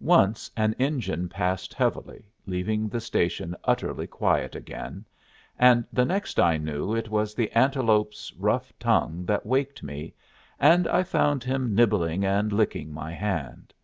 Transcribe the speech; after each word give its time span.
Once 0.00 0.50
an 0.56 0.74
engine 0.78 1.28
passed 1.28 1.74
heavily, 1.74 2.24
leaving 2.46 2.88
the 2.88 3.02
station 3.02 3.54
utterly 3.64 4.06
quiet 4.06 4.54
again, 4.54 5.04
and 5.58 5.84
the 5.92 6.06
next 6.06 6.40
I 6.40 6.56
knew 6.56 6.94
it 6.94 7.10
was 7.10 7.34
the 7.34 7.52
antelope's 7.52 8.32
rough 8.38 8.72
tongue 8.78 9.26
that 9.26 9.44
waked 9.44 9.82
me, 9.82 10.14
and 10.58 10.88
I 10.88 11.02
found 11.02 11.44
him 11.44 11.74
nibbling 11.74 12.24
and 12.24 12.50
licking 12.50 12.94
my 12.94 13.12
hand. 13.12 13.74